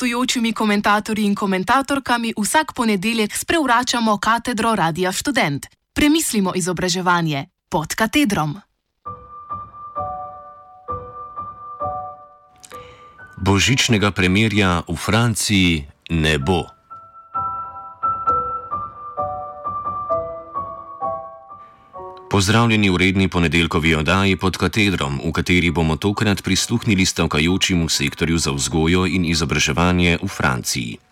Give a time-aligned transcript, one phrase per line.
[0.00, 5.66] gostujočimi komentatorji in komentatorkami vsak ponedeljek sprevračamo katedro Radia Student.
[5.92, 8.56] Premislimo izobraževanje pod katedrom.
[13.36, 16.79] Božičnega premirja v Franciji ne bo.
[22.40, 28.38] Pozdravljeni v redni ponedeljkovi oddaji pod katedrom, v kateri bomo tokrat prisluhnili stavkajočim v sektorju
[28.40, 31.09] za vzgojo in izobraževanje v Franciji.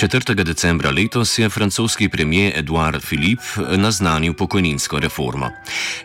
[0.00, 0.34] 4.
[0.44, 5.50] decembra letos je francoski premijer Edouard Philippe naznanil pokojninsko reformo.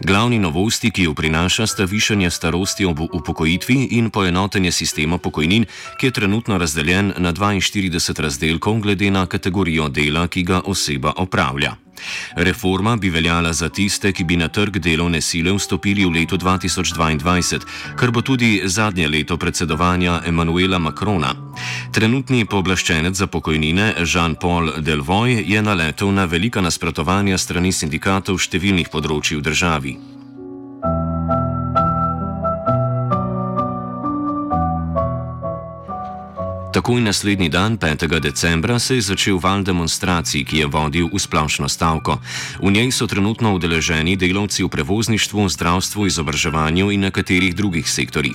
[0.00, 5.66] Glavni novosti, ki jo prinaša, sta višanje starosti ob upokojitvi in poenotenje sistema pokojnin,
[6.00, 11.83] ki je trenutno razdeljen na 42 razdelkov glede na kategorijo dela, ki ga oseba opravlja.
[12.36, 17.60] Reforma bi veljala za tiste, ki bi na trg delovne sile vstopili v letu 2022,
[17.96, 21.34] kar bo tudi zadnje leto predsedovanja Emanuela Macrona.
[21.92, 29.38] Trenutni pooblaščenec za pokojnine Jean-Paul Delvoy je naletel na velika nasprotovanja strani sindikatov številnih področji
[29.38, 30.13] v državi.
[36.74, 38.20] Takoj naslednji dan, 5.
[38.20, 42.18] decembra, se je začel val demonstracij, ki je vodil v splošno stavko.
[42.58, 48.34] V njej so trenutno udeleženi delavci v prevozništvu, zdravstvu, izobraževanju in nekaterih drugih sektorjih.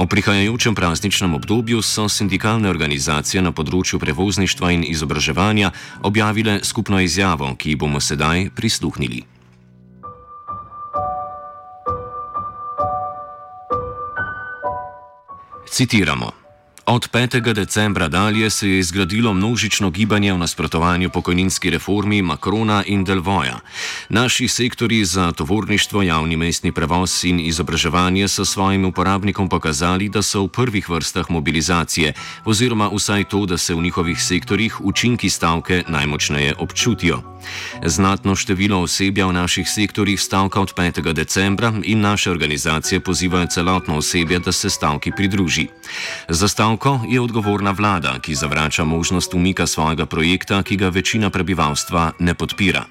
[0.00, 5.68] O prihajajočem prazničnem obdobju so sindikalne organizacije na področju prevozništva in izobraževanja
[6.08, 9.28] objavile skupno izjavo, ki bomo sedaj prisluhnili.
[15.68, 16.43] Citiramo.
[16.86, 17.52] Od 5.
[17.52, 23.60] decembra dalje se je zgradilo množično gibanje v nasprotovanju pokojninski reformi Makrona in Delvoja.
[24.08, 30.42] Naši sektori za tovorništvo, javni mestni prevoz in izobraževanje so svojim uporabnikom pokazali, da so
[30.42, 32.12] v prvih vrstah mobilizacije,
[32.44, 37.33] oziroma vsaj to, da se v njihovih sektorjih učinki stavke najmočneje občutijo.
[37.84, 41.12] Znatno število osebja v naših sektorjih stavka od 5.
[41.12, 45.66] decembra in naše organizacije pozivajo celotno osebje, da se stavki pridruži.
[46.28, 52.12] Za stavko je odgovorna vlada, ki zavrača možnost umika svojega projekta, ki ga večina prebivalstva
[52.18, 52.84] ne podpira.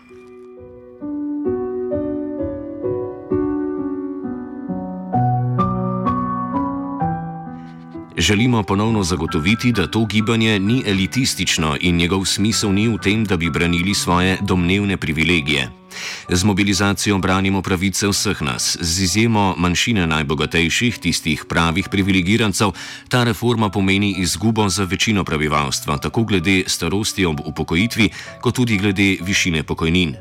[8.17, 13.37] Želimo ponovno zagotoviti, da to gibanje ni elitistično in njegov smisel ni v tem, da
[13.37, 15.82] bi branili svoje domnevne privilegije.
[16.29, 22.71] Z mobilizacijo branimo pravice vseh nas, z izjemo manjšine najbogatejših, tistih pravih privilegirancev,
[23.09, 28.09] ta reforma pomeni izgubo za večino prebivalstva, tako glede starosti ob upokojitvi,
[28.41, 30.15] kot tudi glede višine pokojnin.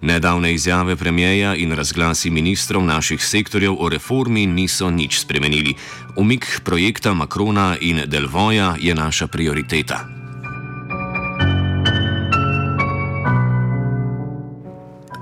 [0.00, 5.74] Nedavne izjave premijeja in razglasi ministrov naših sektorjev o reformi niso nič spremenili.
[6.16, 10.25] Umik projekta Makrona in Delvoja je naša prioriteta.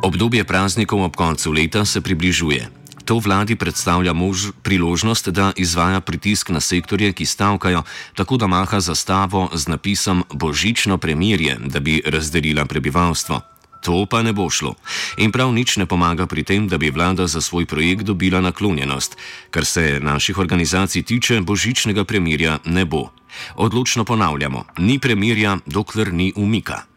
[0.05, 2.69] Obdobje praznikov ob koncu leta se približuje.
[3.09, 7.83] To vladi predstavlja mož, priložnost, da izvaja pritisk na sektorje, ki stavkajo,
[8.13, 13.41] tako da maha zastavo z napisom Božično premirje, da bi razdelila prebivalstvo.
[13.85, 14.77] To pa ne bo šlo.
[15.17, 19.17] In prav nič ne pomaga pri tem, da bi vlada za svoj projekt dobila naklonjenost.
[19.51, 23.09] Kar se naših organizacij tiče, božičnega premirja ne bo.
[23.57, 26.94] Odločno ponavljamo, ni premirja, dokler ni umika.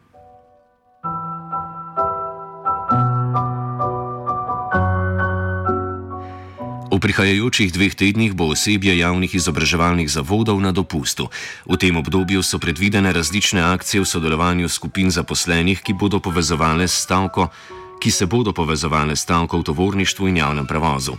[6.97, 11.29] V prihajajočih dveh tednih bo osebje javnih izobraževalnih zavodov na dopustu.
[11.69, 17.53] V tem obdobju so predvidene različne akcije v sodelovanju skupin zaposlenih, ki bodo povezovali stavko
[17.99, 21.13] ki se bodo povezovali s stavko v tovorništvu in javnem prevozu.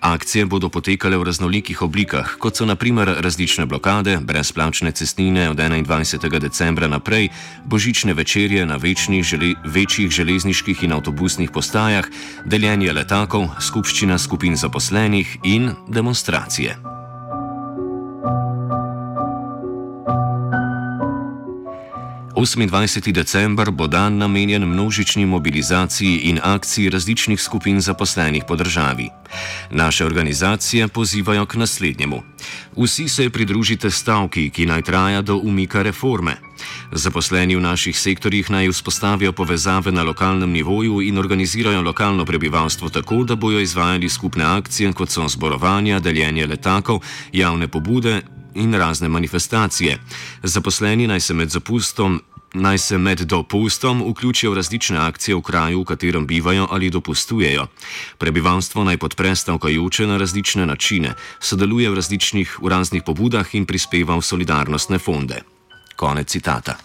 [0.00, 6.38] Akcije bodo potekale v raznolikih oblikah, kot so naprimer različne blokade, brezplačne cestnine od 21.
[6.38, 7.28] decembra naprej,
[7.64, 12.04] božične večerje na večnih, žele, večjih železniških in avtobusnih postajah,
[12.44, 16.99] deljenje letakov, skupščina skupin zaposlenih in demonstracije.
[22.34, 23.12] 28.
[23.12, 29.08] december bo dan namenjen množični mobilizaciji in akciji različnih skupin zaposlenih po državi.
[29.70, 32.22] Naše organizacije pozivajo k naslednjemu.
[32.76, 36.36] Vsi se pridružite stavki, ki naj traja do umika reforme.
[36.92, 43.24] Zaposleni v naših sektorjih naj vzpostavijo povezave na lokalnem nivoju in organizirajo lokalno prebivalstvo tako,
[43.24, 47.00] da bojo izvajali skupne akcije, kot so zborovanja, deljenje letakov,
[47.32, 48.22] javne pobude
[48.54, 49.98] in razne manifestacije.
[50.42, 52.20] Zaposleni naj se med zapustom
[52.54, 57.66] naj se med dopustom vključijo v različne akcije v kraju, v katerem bivajo ali dopustujejo.
[58.18, 64.16] Prebivalstvo naj podpre stavkajoče na različne načine, sodeluje v različnih v raznih pobudah in prispeva
[64.16, 65.42] v solidarnostne fonde.
[65.96, 66.76] Konec citata.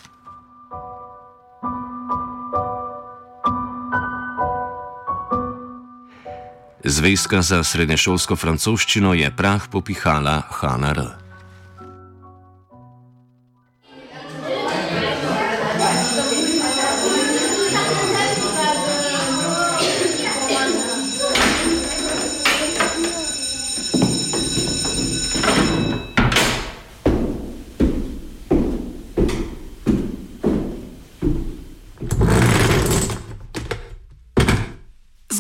[6.83, 11.24] Zvezka za srednješolsko francoščino je prah popihala Hanna R.